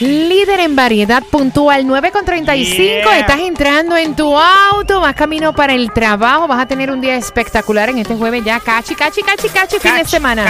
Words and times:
Líder 0.00 0.60
en 0.60 0.76
variedad 0.76 1.22
puntual 1.22 1.86
9 1.86 2.10
con 2.10 2.24
35. 2.24 2.76
Yeah. 2.76 3.18
Estás 3.18 3.40
entrando 3.40 3.96
en 3.96 4.14
tu 4.14 4.36
auto, 4.36 5.00
vas 5.00 5.14
camino 5.14 5.54
para 5.54 5.72
el 5.72 5.90
trabajo. 5.90 6.46
Vas 6.46 6.60
a 6.60 6.66
tener 6.66 6.90
un 6.90 7.00
día 7.00 7.16
espectacular 7.16 7.88
en 7.88 7.96
este 7.98 8.14
jueves 8.14 8.44
ya. 8.44 8.60
Cachi, 8.60 8.94
cachi, 8.94 9.22
cachi, 9.22 9.48
cachi, 9.48 9.78
fin 9.78 9.96
de 9.96 10.04
semana. 10.04 10.44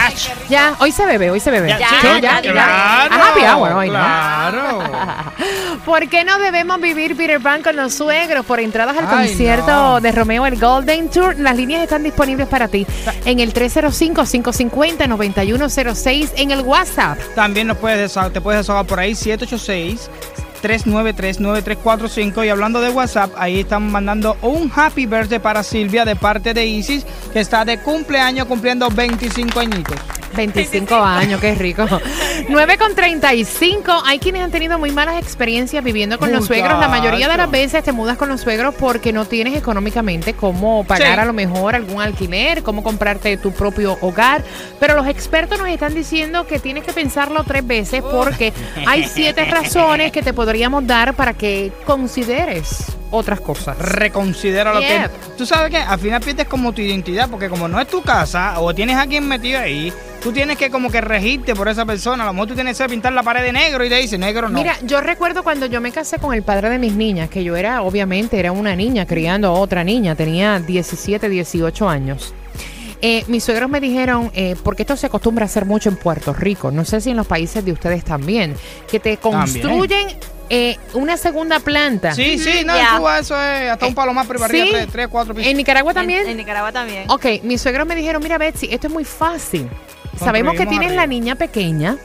Ya, 0.49 0.75
hoy 0.81 0.91
se 0.91 1.07
bebe, 1.07 1.31
hoy 1.31 1.39
se 1.39 1.53
bebe. 1.53 1.69
Ya, 1.69 1.79
sí, 1.79 1.85
ya, 2.03 2.19
ya. 2.41 2.53
claro, 2.53 3.15
A 3.15 3.29
happy 3.29 3.41
hour 3.45 3.73
hoy, 3.73 3.87
¿no? 3.89 3.95
Claro. 3.95 4.81
¿Por 5.85 6.09
qué 6.09 6.25
no 6.25 6.39
debemos 6.39 6.81
vivir 6.81 7.17
Peter 7.17 7.41
Pan 7.41 7.63
con 7.63 7.77
los 7.77 7.95
suegros? 7.95 8.45
Por 8.45 8.59
entradas 8.59 8.97
al 8.97 9.07
Ay, 9.09 9.29
concierto 9.29 9.71
no. 9.71 10.01
de 10.01 10.11
Romeo 10.11 10.45
el 10.47 10.59
Golden 10.59 11.09
Tour, 11.09 11.39
las 11.39 11.55
líneas 11.57 11.85
están 11.85 12.03
disponibles 12.03 12.49
para 12.49 12.67
ti 12.67 12.85
en 13.25 13.39
el 13.39 13.55
305-550-9106 13.55 16.31
en 16.37 16.51
el 16.51 16.63
WhatsApp. 16.63 17.17
También 17.35 17.69
nos 17.69 17.77
puedes 17.77 18.17
te 18.33 18.41
puedes 18.41 18.61
desahogar 18.61 18.87
por 18.87 18.99
ahí 18.99 19.15
786 19.39 20.11
393 20.63 21.41
9345 21.41 22.45
y 22.45 22.49
hablando 22.49 22.81
de 22.81 22.91
WhatsApp, 22.91 23.33
ahí 23.37 23.61
están 23.61 23.91
mandando 23.91 24.37
un 24.43 24.71
happy 24.75 25.07
birthday 25.07 25.39
para 25.39 25.63
Silvia 25.63 26.05
de 26.05 26.17
parte 26.17 26.55
de 26.55 26.67
Isis 26.67 27.05
que 27.33 27.41
está 27.41 27.65
de 27.65 27.79
cumpleaños 27.79 28.47
cumpliendo 28.47 28.89
25 28.91 29.61
añitos. 29.61 29.97
25 30.37 30.95
años, 31.03 31.41
qué 31.41 31.55
rico. 31.55 31.87
9 32.49 32.79
con 32.79 32.95
35. 32.95 34.03
Hay 34.05 34.19
quienes 34.19 34.43
han 34.43 34.51
tenido 34.51 34.79
muy 34.79 34.91
malas 34.93 35.21
experiencias 35.21 35.83
viviendo 35.83 36.19
con 36.19 36.33
los 36.33 36.47
suegros. 36.47 36.79
La 36.79 36.89
mayoría 36.89 37.29
de 37.29 37.37
las 37.37 37.51
veces 37.51 37.83
te 37.83 37.93
mudas 37.93 38.17
con 38.17 38.29
los 38.29 38.41
suegros 38.41 38.75
porque 38.75 39.13
no 39.13 39.25
tienes 39.25 39.57
económicamente 39.57 40.35
cómo 40.35 40.85
pagar 40.85 41.15
Sí. 41.15 41.21
a 41.21 41.25
lo 41.25 41.33
mejor 41.33 41.75
algún 41.75 42.01
alquiler, 42.01 42.63
cómo 42.63 42.83
comprarte 42.83 43.37
tu 43.37 43.53
propio 43.53 43.97
hogar. 44.01 44.43
Pero 44.81 44.95
los 44.95 45.07
expertos 45.07 45.59
nos 45.59 45.69
están 45.69 45.95
diciendo 45.95 46.47
que 46.47 46.59
tienes 46.59 46.85
que 46.85 46.93
pensarlo 46.93 47.45
tres 47.45 47.67
veces 47.67 48.03
porque 48.03 48.53
hay 48.87 49.05
siete 49.05 49.45
razones 49.51 50.13
que 50.13 50.23
te 50.23 50.33
podríamos 50.33 50.87
dar 50.87 51.15
para 51.15 51.35
que 51.35 51.73
consideres 51.87 52.96
otras 53.11 53.41
cosas. 53.41 53.79
Reconsidera 53.79 54.75
lo 54.75 54.81
que... 54.81 55.09
Tú 55.37 55.47
sabes 55.47 55.71
que 55.71 55.77
al 55.77 55.99
final 55.99 56.21
pierdes 56.21 56.47
como 56.47 56.73
tu 56.73 56.81
identidad 56.81 57.29
porque 57.31 57.49
como 57.49 57.69
no 57.69 57.81
es 57.81 57.89
tu 57.89 58.03
casa 58.03 58.61
o 58.61 58.75
tienes 58.75 58.97
a 58.97 59.03
alguien 59.03 59.27
metido 59.29 59.61
ahí, 59.61 59.93
tú 60.23 60.33
tienes 60.33 60.57
que 60.57 60.71
como 60.71 60.91
que 60.91 61.01
regirte 61.01 61.55
por 61.55 61.69
esa 61.69 61.85
persona. 61.85 62.25
A 62.25 62.27
lo 62.27 62.33
mejor 62.33 62.49
tú 62.49 62.55
tienes 62.55 62.77
que 62.77 62.89
pintar 62.89 63.13
la 63.13 63.23
pared 63.23 63.43
de 63.43 63.53
negro 63.53 63.85
y 63.85 63.89
te 63.89 63.97
dice 63.97 64.19
negro 64.19 64.49
no. 64.49 64.59
Mira, 64.59 64.77
yo 64.83 65.01
recuerdo 65.01 65.43
cuando 65.43 65.67
yo 65.67 65.81
me 65.81 65.93
casé 65.93 66.19
con 66.19 66.35
el 66.35 66.43
padre 66.43 66.71
de 66.71 66.79
mis 66.79 66.95
niñas, 66.95 67.31
que 67.31 67.45
yo 67.45 67.57
era, 67.57 67.83
obviamente, 67.83 68.39
era 68.39 68.53
una 68.53 68.75
niña 68.75 69.07
criando 69.07 69.49
a 69.49 69.53
otra 69.53 69.85
niña, 69.85 70.15
tenía 70.15 70.59
17, 70.59 71.29
18 71.29 71.89
años. 71.89 72.35
Eh, 73.03 73.25
mis 73.29 73.45
suegros 73.45 73.69
me 73.69 73.81
dijeron, 73.81 74.31
eh, 74.35 74.57
porque 74.63 74.83
esto 74.83 74.97
se 74.97 75.07
acostumbra 75.07 75.45
a 75.45 75.47
hacer 75.47 75.67
mucho 75.67 75.91
en 75.91 75.97
Puerto 75.97 76.33
Rico, 76.33 76.71
no 76.71 76.85
sé 76.85 77.01
si 77.01 77.11
en 77.11 77.17
los 77.17 77.27
países 77.27 77.65
de 77.65 77.73
ustedes 77.73 78.05
también, 78.05 78.57
que 78.91 78.99
te 78.99 79.19
construyen 79.19 80.09
eh, 80.51 80.77
una 80.95 81.17
segunda 81.17 81.61
planta. 81.61 82.15
Sí, 82.15 82.39
sí, 82.39 82.63
no, 82.65 82.75
en 82.77 82.87
Cuba 82.99 83.19
eso 83.19 83.41
es 83.41 83.71
hasta 83.71 83.87
un 83.87 83.95
palo 83.95 84.13
más 84.15 84.29
arriba, 84.29 84.49
Sí. 84.49 84.69
tres, 84.71 84.89
tres, 84.93 85.09
cuatro 85.09 85.35
pisos. 85.35 85.51
En 85.51 85.57
Nicaragua 85.57 85.93
también. 85.95 86.23
En, 86.23 86.29
en 86.31 86.37
Nicaragua 86.37 86.73
también. 86.73 87.05
Ok, 87.11 87.27
mis 87.43 87.61
suegros 87.61 87.87
me 87.87 87.95
dijeron, 87.95 88.23
mira 88.23 88.39
Betsy, 88.39 88.69
esto 88.71 88.87
es 88.87 88.93
muy 88.93 89.05
fácil. 89.05 89.69
Sabemos 90.19 90.55
que 90.55 90.65
tienes 90.65 90.89
arriba. 90.89 91.03
la 91.03 91.07
niña 91.07 91.35
pequeña, 91.35 91.99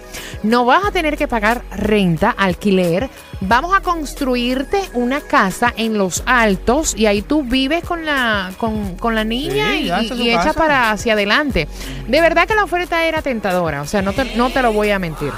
no 0.44 0.66
vas 0.66 0.84
a 0.84 0.92
tener 0.92 1.16
que 1.16 1.30
pagar 1.30 1.62
renta, 1.72 2.30
alquiler, 2.30 3.10
vamos 3.40 3.74
a 3.74 3.80
construirte 3.80 4.82
una 4.94 5.22
casa 5.22 5.74
en 5.78 5.98
los 5.98 6.22
altos 6.26 6.94
y 6.98 7.06
ahí 7.06 7.22
tú 7.22 7.44
vives 7.44 7.86
con 7.86 8.06
la, 8.06 8.52
con, 8.58 8.96
con 8.98 9.16
la 9.16 9.24
niña 9.24 9.72
Sí, 9.72 9.90
y, 10.14 10.24
y 10.24 10.30
echas 10.32 10.48
casa. 10.48 10.60
para 10.60 10.92
hacia 10.92 11.14
adelante. 11.14 11.70
De 12.06 12.20
verdad 12.20 12.48
que 12.50 12.56
la 12.56 12.66
oferta 12.66 13.06
era 13.06 13.22
tentadora, 13.22 13.82
o 13.82 13.88
sea, 13.88 14.02
no 14.02 14.12
te, 14.12 14.26
no 14.36 14.50
te 14.50 14.62
lo 14.62 14.74
voy 14.74 14.90
a 14.90 15.00
mentir. 15.00 15.32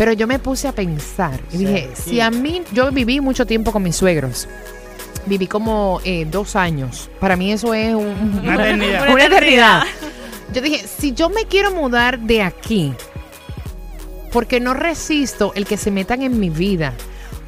Pero 0.00 0.14
yo 0.14 0.26
me 0.26 0.38
puse 0.38 0.66
a 0.66 0.72
pensar 0.72 1.38
y 1.52 1.58
dije, 1.58 1.90
Sí. 1.94 2.10
si 2.12 2.20
a 2.22 2.30
mí, 2.30 2.62
yo 2.72 2.90
viví 2.90 3.20
mucho 3.20 3.44
tiempo 3.46 3.70
con 3.70 3.82
mis 3.82 3.96
suegros. 3.96 4.48
Viví 5.26 5.46
como 5.46 6.00
eh, 6.04 6.24
dos 6.30 6.56
años. 6.56 7.10
Para 7.20 7.36
mí 7.36 7.52
eso 7.52 7.74
es 7.74 7.94
un- 7.94 8.40
Una 8.42 8.54
eternidad. 8.66 9.12
una 9.12 9.24
eternidad. 9.26 9.82
Yo 10.54 10.62
dije, 10.62 10.86
si 10.88 11.12
yo 11.12 11.28
me 11.28 11.44
quiero 11.44 11.70
mudar 11.74 12.18
de 12.18 12.40
aquí, 12.40 12.94
porque 14.32 14.58
no 14.58 14.72
resisto 14.72 15.52
el 15.54 15.66
que 15.66 15.76
se 15.76 15.90
metan 15.90 16.22
en 16.22 16.40
mi 16.40 16.48
vida 16.48 16.94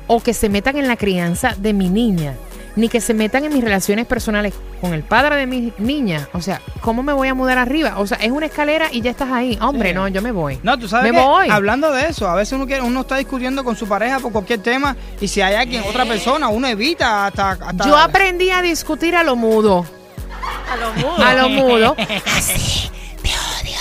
o 0.07 0.21
que 0.23 0.35
se 0.35 0.51
metan 0.51 0.77
en 0.77 0.89
la 0.89 0.97
crianza 0.97 1.55
de 1.57 1.73
mi 1.73 1.89
niña, 1.89 2.35
ni 2.77 2.89
que 2.89 3.01
se 3.01 3.13
metan 3.15 3.45
en 3.45 3.53
mis 3.53 3.63
relaciones 3.63 4.07
personales 4.07 4.55
con 4.81 4.95
el 4.95 5.03
padre 5.03 5.37
de 5.37 5.47
mi 5.47 5.73
niña. 5.79 6.29
O 6.33 6.41
sea, 6.41 6.61
¿cómo 6.81 7.03
me 7.03 7.13
voy 7.13 7.29
a 7.29 7.35
mudar 7.35 7.59
arriba? 7.59 7.95
O 7.99 8.07
sea, 8.07 8.19
es 8.19 8.31
una 8.31 8.47
escalera 8.47 8.89
y 8.91 9.01
ya 9.03 9.11
estás 9.11 9.31
ahí. 9.31 9.59
Hombre, 9.61 9.91
Sí. 9.91 9.95
no, 9.95 10.09
yo 10.09 10.23
me 10.23 10.33
voy. 10.33 10.59
No, 10.63 10.79
tú 10.79 10.89
sabes 10.89 11.13
me 11.13 11.19
que, 11.19 11.25
voy. 11.25 11.49
hablando 11.51 11.93
de 11.93 12.07
eso, 12.09 12.29
a 12.29 12.35
veces 12.35 12.55
uno 12.55 12.67
quiere, 12.67 12.83
uno 12.83 13.01
está 13.03 13.17
discutiendo 13.17 13.63
con 13.65 13.77
su 13.77 13.87
pareja 13.87 14.21
por 14.21 14.33
cualquier 14.33 14.61
tema 14.63 14.97
y 15.21 15.29
si 15.29 15.41
hay 15.41 15.55
alguien, 15.55 15.83
otra 15.89 16.05
persona, 16.07 16.49
uno 16.49 16.67
evita 16.67 17.27
hasta, 17.27 17.51
hasta 17.53 17.85
Yo 17.87 17.97
aprendí 17.97 18.51
a 18.51 18.63
discutir 18.63 19.15
a 19.17 19.23
lo 19.23 19.37
mudo. 19.37 19.85
A 20.73 20.77
lo 20.77 20.93
mudo. 20.95 21.25
A 21.25 21.35
lo 21.35 21.49
mudo. 21.51 21.97
Así, 22.37 22.91
te 23.23 23.29
odio. 23.29 23.79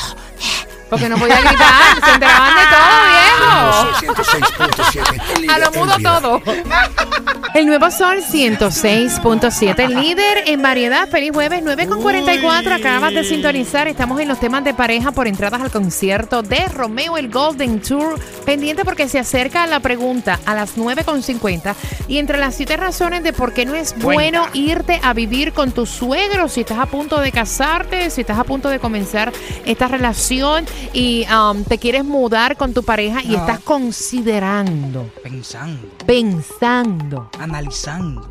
Porque 0.89 1.07
no 1.07 1.17
podía 1.17 1.39
gritar, 1.39 2.03
se 2.05 2.11
enteraban 2.11 2.53
de 2.55 2.61
todo, 2.75 4.11
viejo. 4.11 5.53
A 5.53 5.57
lo 5.59 5.71
mudo 5.71 5.95
todo. 6.03 6.41
El 7.53 7.65
nuevo 7.65 7.91
Sol 7.91 8.19
106.7, 8.21 9.89
líder 9.89 10.43
en 10.47 10.61
variedad. 10.61 11.09
Feliz 11.09 11.31
jueves, 11.33 11.61
9 11.61 11.85
con 11.87 12.01
44. 12.01 12.75
Acabas 12.75 13.13
de 13.13 13.25
sintonizar. 13.25 13.89
Estamos 13.89 14.21
en 14.21 14.29
los 14.29 14.39
temas 14.39 14.63
de 14.63 14.73
pareja 14.73 15.11
por 15.11 15.27
entradas 15.27 15.59
al 15.59 15.69
concierto 15.69 16.43
de 16.43 16.65
Romeo 16.69 17.17
el 17.17 17.29
Golden 17.29 17.81
Tour. 17.81 18.17
Pendiente 18.45 18.85
porque 18.85 19.09
se 19.09 19.19
acerca 19.19 19.67
la 19.67 19.81
pregunta 19.81 20.39
a 20.45 20.55
las 20.55 20.77
9 20.77 21.03
con 21.03 21.21
50. 21.21 21.75
Y 22.07 22.19
entre 22.19 22.37
las 22.37 22.55
siete 22.55 22.77
razones 22.77 23.21
de 23.21 23.33
por 23.33 23.53
qué 23.53 23.65
no 23.65 23.75
es 23.75 23.99
bueno 23.99 24.45
irte 24.53 25.01
a 25.03 25.13
vivir 25.13 25.51
con 25.51 25.73
tu 25.73 25.85
suegro 25.85 26.47
si 26.47 26.61
estás 26.61 26.79
a 26.79 26.85
punto 26.85 27.19
de 27.19 27.33
casarte, 27.33 28.09
si 28.11 28.21
estás 28.21 28.39
a 28.39 28.45
punto 28.45 28.69
de 28.69 28.79
comenzar 28.79 29.33
esta 29.65 29.89
relación 29.89 30.65
y 30.93 31.25
um, 31.29 31.65
te 31.65 31.77
quieres 31.77 32.05
mudar 32.05 32.55
con 32.55 32.73
tu 32.73 32.83
pareja 32.83 33.21
y 33.23 33.35
Ah. 33.35 33.39
estás 33.39 33.59
considerando, 33.59 35.09
pensando, 35.21 35.87
pensando 36.05 37.29
analizando. 37.41 38.27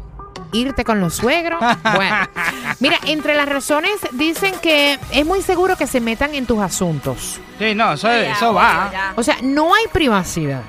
irte 0.53 0.84
con 0.84 1.00
los 1.00 1.15
suegros. 1.16 1.60
Bueno, 1.94 2.16
mira, 2.81 2.97
entre 3.06 3.34
las 3.37 3.48
razones 3.48 3.93
dicen 4.12 4.54
que 4.62 4.98
es 5.12 5.25
muy 5.26 5.43
seguro 5.43 5.76
que 5.76 5.87
se 5.87 6.00
metan 6.00 6.34
en 6.34 6.47
tus 6.47 6.60
asuntos. 6.60 7.38
Sí, 7.59 7.75
no, 7.75 7.93
eso, 7.93 8.09
Ya, 8.09 8.32
eso 8.32 8.53
va. 8.54 8.88
ya. 8.93 9.12
O 9.16 9.22
sea, 9.22 9.37
no 9.43 9.75
hay 9.75 9.84
privacidad. 9.93 10.62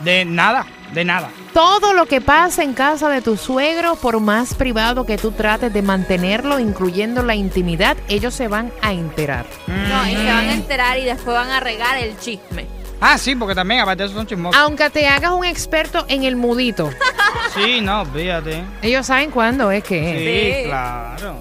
De 0.00 0.24
nada, 0.24 0.66
de 0.92 1.04
nada. 1.04 1.30
Todo 1.54 1.92
lo 1.94 2.06
que 2.06 2.20
pasa 2.20 2.62
en 2.64 2.72
casa 2.74 3.08
de 3.08 3.22
tu 3.22 3.36
suegro, 3.36 3.94
por 3.94 4.18
más 4.20 4.54
privado 4.54 5.06
que 5.06 5.16
tú 5.16 5.30
trates 5.32 5.72
de 5.72 5.80
mantenerlo, 5.82 6.58
incluyendo 6.58 7.22
la 7.22 7.34
intimidad, 7.36 7.96
ellos 8.08 8.34
se 8.34 8.48
van 8.48 8.72
a 8.82 8.92
enterar. 8.92 9.46
No, 9.68 10.06
y 10.08 10.16
se 10.16 10.24
van 10.26 10.48
a 10.48 10.54
enterar 10.54 10.98
y 10.98 11.04
después 11.04 11.36
van 11.36 11.50
a 11.50 11.60
regar 11.60 11.96
el 11.98 12.18
chisme. 12.18 12.66
Ah, 13.04 13.18
sí, 13.18 13.34
porque 13.34 13.54
también 13.54 13.80
aparte 13.80 14.02
de 14.04 14.08
eso 14.08 14.16
son 14.16 14.26
chismosos. 14.26 14.60
Aunque 14.60 14.88
te 14.90 15.06
hagas 15.08 15.32
un 15.32 15.44
experto 15.44 16.04
en 16.08 16.22
el 16.24 16.36
mudito, 16.36 16.88
Sí, 17.54 17.80
no, 17.80 18.04
fíjate. 18.06 18.64
ellos 18.82 19.06
saben 19.06 19.30
cuándo 19.30 19.70
es 19.70 19.84
que 19.84 20.10
es. 20.10 20.18
Sí, 20.18 20.62
Sí. 20.62 20.68
claro. 20.68 21.34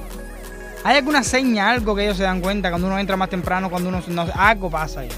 ¿Hay 0.83 0.97
alguna 0.97 1.23
seña, 1.23 1.69
algo 1.71 1.95
que 1.95 2.05
ellos 2.05 2.17
se 2.17 2.23
dan 2.23 2.41
cuenta 2.41 2.69
cuando 2.69 2.88
uno 2.88 2.97
entra 2.97 3.15
más 3.15 3.29
temprano, 3.29 3.69
cuando 3.69 3.89
uno 3.89 4.01
no, 4.07 4.25
algo 4.35 4.69
pasa 4.69 5.01
ahí? 5.01 5.09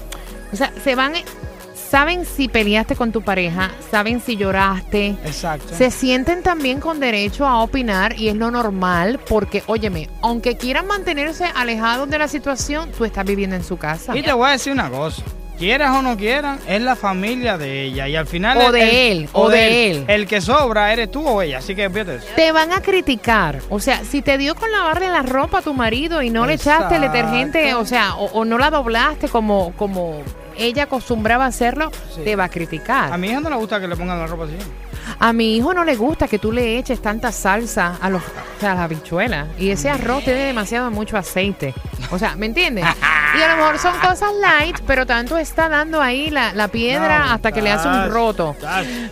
O 0.52 0.56
sea, 0.56 0.70
se 0.84 0.94
van, 0.94 1.14
saben 1.74 2.26
si 2.26 2.48
peleaste 2.48 2.94
con 2.96 3.12
tu 3.12 3.22
pareja, 3.22 3.70
saben 3.90 4.20
si 4.20 4.36
lloraste, 4.36 5.16
Exacto. 5.24 5.74
se 5.74 5.90
sienten 5.90 6.42
también 6.42 6.80
con 6.80 7.00
derecho 7.00 7.46
a 7.46 7.60
opinar 7.62 8.18
y 8.18 8.28
es 8.28 8.36
lo 8.36 8.50
normal 8.50 9.18
porque, 9.26 9.62
óyeme, 9.66 10.10
aunque 10.20 10.56
quieran 10.58 10.86
mantenerse 10.86 11.46
alejados 11.46 12.10
de 12.10 12.18
la 12.18 12.28
situación, 12.28 12.90
tú 12.96 13.06
estás 13.06 13.24
viviendo 13.24 13.56
en 13.56 13.64
su 13.64 13.78
casa. 13.78 14.14
Y 14.14 14.22
te 14.22 14.32
voy 14.34 14.48
a 14.48 14.52
decir 14.52 14.70
una 14.72 14.90
cosa. 14.90 15.22
Quieras 15.58 15.96
o 15.96 16.02
no 16.02 16.16
quieran, 16.16 16.58
es 16.66 16.80
la 16.82 16.96
familia 16.96 17.56
de 17.58 17.82
ella. 17.84 18.08
Y 18.08 18.16
al 18.16 18.26
final. 18.26 18.58
O 18.58 18.66
el- 18.66 18.72
de 18.72 18.82
el- 19.12 19.18
él, 19.22 19.28
o 19.32 19.48
de 19.48 19.90
él. 19.90 20.04
El 20.08 20.26
que 20.26 20.40
sobra 20.40 20.92
eres 20.92 21.10
tú 21.10 21.26
o 21.26 21.42
ella. 21.42 21.58
Así 21.58 21.74
que 21.74 21.88
fíjate 21.90 22.16
eso. 22.16 22.26
Te 22.36 22.52
van 22.52 22.72
a 22.72 22.80
criticar. 22.80 23.60
O 23.70 23.80
sea, 23.80 24.04
si 24.04 24.22
te 24.22 24.38
dio 24.38 24.54
con 24.54 24.70
lavarle 24.72 25.08
la 25.08 25.22
ropa 25.22 25.58
a 25.58 25.62
tu 25.62 25.74
marido 25.74 26.22
y 26.22 26.30
no 26.30 26.46
le 26.46 26.54
echaste 26.54 26.96
el 26.96 27.02
detergente, 27.02 27.74
o 27.74 27.84
sea, 27.86 28.14
o, 28.16 28.26
o 28.26 28.44
no 28.44 28.58
la 28.58 28.70
doblaste 28.70 29.28
como, 29.28 29.72
como 29.76 30.22
ella 30.56 30.84
acostumbraba 30.84 31.44
a 31.44 31.48
hacerlo, 31.48 31.90
Sí. 32.14 32.22
te 32.24 32.36
va 32.36 32.44
a 32.44 32.48
criticar. 32.48 33.12
A 33.12 33.16
mi 33.18 33.28
hija 33.28 33.40
no 33.40 33.50
le 33.50 33.56
gusta 33.56 33.80
que 33.80 33.88
le 33.88 33.96
pongan 33.96 34.18
la 34.18 34.26
ropa 34.26 34.44
así. 34.44 34.54
A 35.18 35.32
mi 35.32 35.56
hijo 35.56 35.74
no 35.74 35.84
le 35.84 35.96
gusta 35.96 36.28
que 36.28 36.38
tú 36.38 36.50
le 36.50 36.78
eches 36.78 37.02
tanta 37.02 37.30
salsa 37.30 37.98
a, 38.00 38.08
los, 38.08 38.22
a 38.62 38.66
las 38.66 38.78
habichuelas. 38.78 39.48
Y 39.58 39.70
ese 39.70 39.90
arroz 39.90 40.24
tiene 40.24 40.40
demasiado 40.46 40.90
mucho 40.90 41.16
aceite. 41.18 41.74
O 42.10 42.18
sea, 42.18 42.36
¿me 42.36 42.46
entiendes? 42.46 42.84
Y 43.36 43.42
a 43.42 43.48
lo 43.48 43.56
mejor 43.56 43.78
son 43.78 43.94
cosas 43.98 44.30
light, 44.40 44.78
pero 44.86 45.06
tanto 45.06 45.36
está 45.38 45.68
dando 45.68 46.00
ahí 46.00 46.30
la, 46.30 46.52
la 46.52 46.68
piedra 46.68 47.18
No, 47.26 47.32
hasta 47.32 47.50
que 47.52 47.62
le 47.62 47.70
hace 47.72 47.88
un 47.88 48.10
roto. 48.10 48.54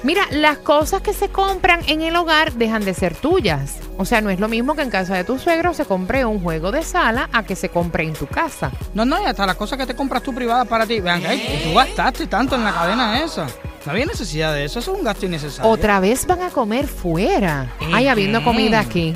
Mira, 0.02 0.22
las 0.30 0.58
cosas 0.58 1.00
que 1.02 1.12
se 1.12 1.28
compran 1.28 1.80
en 1.88 2.02
el 2.02 2.14
hogar 2.16 2.52
dejan 2.52 2.84
de 2.84 2.94
ser 2.94 3.14
tuyas. 3.14 3.76
O 3.98 4.04
sea, 4.04 4.20
no 4.20 4.30
es 4.30 4.38
lo 4.40 4.48
mismo 4.48 4.74
que 4.74 4.82
en 4.82 4.90
casa 4.90 5.14
de 5.16 5.24
tu 5.24 5.38
suegro 5.38 5.74
se 5.74 5.84
compre 5.84 6.24
un 6.24 6.40
juego 6.40 6.70
de 6.72 6.82
sala 6.82 7.28
a 7.32 7.42
que 7.42 7.56
se 7.56 7.68
compre 7.68 8.04
en 8.04 8.12
tu 8.14 8.26
casa. 8.26 8.70
No, 8.94 9.04
no, 9.04 9.20
y 9.20 9.24
hasta 9.26 9.44
las 9.46 9.56
cosas 9.56 9.78
que 9.78 9.86
te 9.86 9.94
compras 9.96 10.22
tú 10.22 10.32
privadas 10.34 10.66
para 10.68 10.86
ti. 10.86 11.00
Vean, 11.00 11.22
ay, 11.26 11.60
tú 11.64 11.74
gastaste 11.74 12.26
tanto 12.26 12.54
en 12.54 12.64
la 12.64 12.72
cadena 12.72 13.20
esa. 13.22 13.46
No 13.84 13.90
había 13.92 14.06
necesidad 14.06 14.54
de 14.54 14.64
eso, 14.64 14.78
eso 14.78 14.92
es 14.92 14.98
un 14.98 15.04
gasto 15.04 15.26
innecesario. 15.26 15.68
Otra 15.70 15.98
vez 15.98 16.26
van 16.26 16.42
a 16.42 16.50
comer 16.50 16.86
fuera. 16.86 17.66
Ay, 17.92 18.06
habiendo 18.06 18.42
comida 18.44 18.78
aquí. 18.80 19.14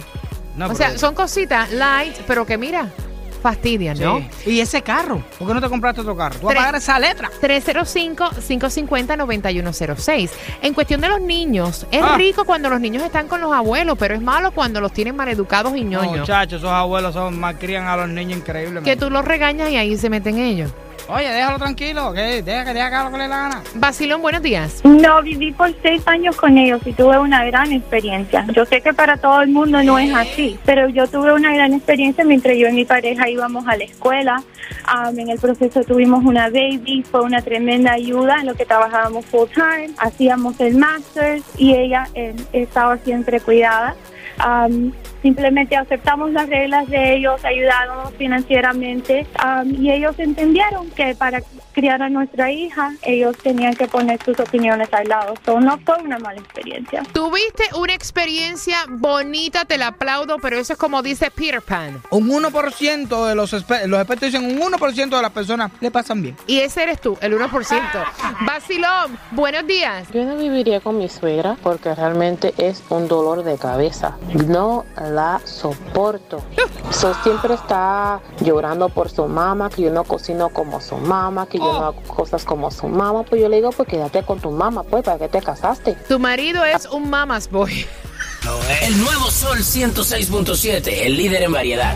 No, 0.56 0.66
o 0.66 0.68
pero- 0.68 0.76
sea, 0.78 0.98
son 0.98 1.14
cositas 1.14 1.70
light, 1.70 2.16
pero 2.26 2.44
que 2.46 2.58
mira, 2.58 2.88
fastidian, 3.36 3.98
¿no? 3.98 4.18
Sí. 4.44 4.50
Y 4.52 4.60
ese 4.60 4.82
carro, 4.82 5.22
¿por 5.38 5.48
qué 5.48 5.54
no 5.54 5.60
te 5.60 5.68
compraste 5.68 6.00
otro 6.00 6.16
carro? 6.16 6.38
Tú 6.38 6.46
vas 6.46 6.52
a 6.52 6.54
Tres- 6.54 6.64
pagar 6.64 6.74
esa 6.76 6.98
letra. 6.98 7.30
305-550-9106. 7.40 10.30
En 10.62 10.74
cuestión 10.74 11.00
de 11.00 11.08
los 11.08 11.20
niños, 11.20 11.86
es 11.90 12.02
Ah. 12.02 12.16
rico 12.16 12.44
cuando 12.44 12.68
los 12.70 12.80
niños 12.80 13.02
están 13.02 13.28
con 13.28 13.40
los 13.40 13.52
abuelos, 13.52 13.96
pero 13.98 14.14
es 14.14 14.20
malo 14.20 14.50
cuando 14.52 14.80
los 14.80 14.92
tienen 14.92 15.16
maleducados 15.16 15.76
y 15.76 15.82
ñoños. 15.84 16.20
Muchachos, 16.20 16.58
esos 16.60 16.70
abuelos 16.70 17.14
son 17.14 17.38
malcrían 17.38 17.86
a 17.86 17.96
los 17.96 18.08
niños 18.08 18.38
increíblemente. 18.38 18.88
que 18.90 18.96
tú 18.96 19.10
los 19.10 19.24
regañas 19.24 19.70
y 19.70 19.76
ahí 19.76 19.96
se 19.96 20.10
meten 20.10 20.38
ellos. 20.38 20.70
Oye, 21.08 21.30
déjalo 21.30 21.58
tranquilo, 21.58 22.12
que 22.12 22.42
deja 22.42 22.64
que 22.64 22.74
deja 22.74 22.90
que 22.90 22.96
haga 22.96 23.04
lo 23.04 23.10
que 23.12 23.18
le 23.18 23.22
dé 23.24 23.28
la 23.28 23.36
gana. 23.36 23.62
Basilón, 23.74 24.22
buenos 24.22 24.42
días. 24.42 24.80
No, 24.84 25.22
viví 25.22 25.52
por 25.52 25.72
seis 25.80 26.02
años 26.06 26.36
con 26.36 26.58
ellos 26.58 26.80
y 26.84 26.92
tuve 26.92 27.16
una 27.18 27.44
gran 27.44 27.70
experiencia. 27.70 28.44
Yo 28.52 28.64
sé 28.64 28.80
que 28.80 28.92
para 28.92 29.16
todo 29.16 29.40
el 29.42 29.50
mundo 29.50 29.82
no 29.84 29.98
es 29.98 30.12
así, 30.12 30.58
pero 30.64 30.88
yo 30.88 31.06
tuve 31.06 31.32
una 31.32 31.54
gran 31.54 31.74
experiencia 31.74 32.24
mientras 32.24 32.56
yo 32.56 32.68
y 32.68 32.72
mi 32.72 32.84
pareja 32.84 33.28
íbamos 33.28 33.68
a 33.68 33.76
la 33.76 33.84
escuela. 33.84 34.42
Um, 34.92 35.16
en 35.16 35.30
el 35.30 35.38
proceso 35.38 35.84
tuvimos 35.84 36.24
una 36.24 36.48
baby, 36.48 37.04
fue 37.08 37.20
una 37.20 37.40
tremenda 37.40 37.92
ayuda 37.92 38.40
en 38.40 38.46
lo 38.46 38.54
que 38.54 38.66
trabajábamos 38.66 39.24
full 39.26 39.48
time, 39.54 39.90
hacíamos 39.98 40.58
el 40.58 40.76
master 40.76 41.40
y 41.56 41.74
ella 41.74 42.08
eh, 42.14 42.34
estaba 42.52 42.98
siempre 42.98 43.38
cuidada. 43.40 43.94
Um, 44.44 44.92
simplemente 45.22 45.76
aceptamos 45.76 46.32
las 46.32 46.48
reglas 46.48 46.88
de 46.88 47.16
ellos, 47.16 47.44
ayudábamos 47.44 48.12
financieramente 48.14 49.26
um, 49.44 49.68
y 49.82 49.90
ellos 49.92 50.18
entendieron 50.18 50.88
que 50.90 51.14
para 51.14 51.40
criar 51.72 52.00
a 52.02 52.08
nuestra 52.08 52.50
hija 52.50 52.92
ellos 53.02 53.36
tenían 53.42 53.74
que 53.74 53.86
poner 53.86 54.22
sus 54.24 54.38
opiniones 54.40 54.88
al 54.92 55.08
lado. 55.08 55.34
So, 55.44 55.60
no 55.60 55.78
fue 55.84 55.96
una 56.02 56.18
mala 56.18 56.40
experiencia. 56.40 57.02
Tuviste 57.12 57.64
una 57.78 57.92
experiencia 57.94 58.78
bonita, 58.88 59.64
te 59.64 59.76
la 59.78 59.88
aplaudo, 59.88 60.38
pero 60.40 60.58
eso 60.58 60.72
es 60.72 60.78
como 60.78 61.02
dice 61.02 61.30
Peter 61.30 61.60
Pan. 61.60 62.00
Un 62.10 62.28
1% 62.30 63.26
de 63.28 63.34
los, 63.34 63.52
espe- 63.52 63.86
los 63.86 63.98
expertos 64.00 64.32
dicen 64.32 64.44
un 64.44 64.72
1% 64.72 65.16
de 65.16 65.22
las 65.22 65.32
personas 65.32 65.70
le 65.80 65.90
pasan 65.90 66.22
bien. 66.22 66.36
Y 66.46 66.60
ese 66.60 66.82
eres 66.84 67.00
tú, 67.00 67.18
el 67.20 67.38
1%. 67.38 67.80
Basilón, 68.46 69.18
buenos 69.32 69.66
días. 69.66 70.06
Yo 70.12 70.24
no 70.24 70.36
viviría 70.36 70.80
con 70.80 70.98
mi 70.98 71.08
suegra 71.08 71.56
porque 71.62 71.94
realmente 71.94 72.54
es 72.58 72.82
un 72.88 73.08
dolor 73.08 73.44
de 73.44 73.58
cabeza. 73.58 74.16
No 74.46 74.84
la 75.06 75.40
soporto. 75.44 76.42
So, 76.90 77.14
siempre 77.22 77.54
está 77.54 78.20
llorando 78.40 78.88
por 78.88 79.10
su 79.10 79.26
mamá, 79.26 79.70
que 79.70 79.82
yo 79.82 79.90
no 79.90 80.04
cocino 80.04 80.48
como 80.50 80.80
su 80.80 80.96
mamá, 80.96 81.46
que 81.46 81.58
yo 81.58 81.64
no 81.64 81.84
hago 81.84 82.02
cosas 82.02 82.44
como 82.44 82.70
su 82.70 82.88
mamá. 82.88 83.22
Pues 83.24 83.40
yo 83.40 83.48
le 83.48 83.56
digo, 83.56 83.70
pues 83.70 83.88
quédate 83.88 84.22
con 84.22 84.40
tu 84.40 84.50
mamá, 84.50 84.82
pues, 84.82 85.04
¿para 85.04 85.18
qué 85.18 85.28
te 85.28 85.42
casaste? 85.42 85.94
Tu 86.08 86.18
marido 86.18 86.64
es 86.64 86.86
un 86.86 87.10
mamas 87.10 87.50
boy. 87.50 87.86
El 88.82 88.98
nuevo 89.02 89.30
Sol 89.30 89.58
106.7, 89.58 90.88
el 91.02 91.16
líder 91.16 91.42
en 91.42 91.52
variedad. 91.52 91.94